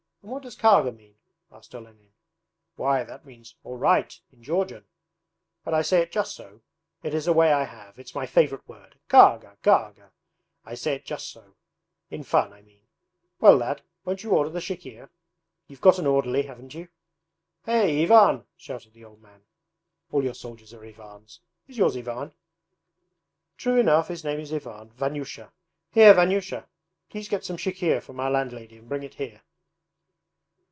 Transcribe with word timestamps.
'And 0.23 0.29
what 0.29 0.43
does 0.43 0.55
"Karga" 0.55 0.91
mean?' 0.95 1.15
asked 1.51 1.73
Olenin. 1.73 2.11
'Why, 2.75 3.03
that 3.03 3.25
means 3.25 3.55
"All 3.63 3.75
right" 3.77 4.19
in 4.31 4.43
Georgian. 4.43 4.85
But 5.65 5.73
I 5.73 5.81
say 5.81 6.01
it 6.01 6.11
just 6.11 6.35
so. 6.35 6.61
It 7.01 7.15
is 7.15 7.25
a 7.25 7.33
way 7.33 7.51
I 7.51 7.63
have, 7.63 7.97
it's 7.97 8.13
my 8.13 8.27
favourite 8.27 8.67
word. 8.69 8.99
Karga, 9.09 9.57
Karga. 9.63 10.11
I 10.63 10.75
say 10.75 10.93
it 10.93 11.05
just 11.05 11.31
so; 11.31 11.55
in 12.11 12.21
fun 12.23 12.53
I 12.53 12.61
mean. 12.61 12.83
Well, 13.39 13.57
lad, 13.57 13.81
won't 14.05 14.23
you 14.23 14.29
order 14.31 14.51
the 14.51 14.59
chikhir? 14.59 15.09
You've 15.67 15.81
got 15.81 15.97
an 15.97 16.05
orderly, 16.05 16.43
haven't 16.43 16.75
you? 16.75 16.89
Hey, 17.65 18.03
Ivan!' 18.03 18.45
shouted 18.55 18.93
the 18.93 19.03
old 19.03 19.23
man. 19.23 19.41
'All 20.11 20.23
your 20.23 20.35
soldiers 20.35 20.71
are 20.71 20.85
Ivans. 20.85 21.39
Is 21.67 21.79
yours 21.79 21.97
Ivan?' 21.97 22.31
'True 23.57 23.77
enough, 23.79 24.07
his 24.09 24.23
name 24.23 24.39
is 24.39 24.53
Ivan 24.53 24.91
Vanyusha. 24.91 25.51
Here 25.91 26.13
Vanyusha! 26.13 26.67
Please 27.09 27.27
get 27.27 27.43
some 27.43 27.57
chikhir 27.57 27.99
from 28.03 28.19
our 28.19 28.29
landlady 28.29 28.77
and 28.77 28.87
bring 28.87 29.01
it 29.01 29.15
here.' 29.15 29.41